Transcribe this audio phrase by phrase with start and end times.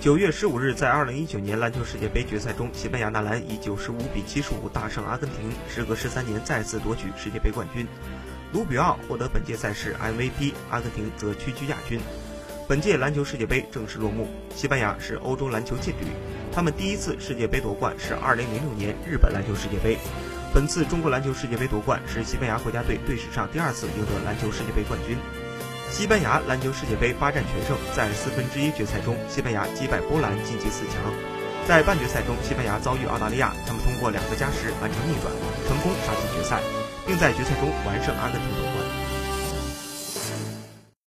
[0.00, 7.84] 九月十五日，在二零一九年篮球世界杯决赛中，西班牙男篮以九十五比七十五大胜阿根廷，时隔十三年再次夺取世界杯冠军。
[8.52, 11.98] 卢比奥获得本届赛事 MVP，阿根廷则屈居亚军。
[12.68, 14.28] 本届篮球世界杯正式落幕。
[14.54, 16.06] 西班牙是欧洲篮球劲旅，
[16.52, 19.98] 他们第一次世界杯夺冠是二零零六年日本篮球世界杯。
[20.54, 25.18] 本次中国篮球世界杯夺冠是西班牙国家队队史上第二次赢得篮球世界杯冠军。
[25.90, 31.12] 西班牙篮球世界杯八战全胜，在四分之一决赛中，西班牙击败波兰晋级四强。
[31.66, 35.32] 在半决赛中，西班牙遭遇澳大利亚，他们通过两个加时完成逆转，
[35.66, 36.60] 成功杀进决赛，
[37.06, 38.87] 并在决赛中完胜阿根廷夺冠。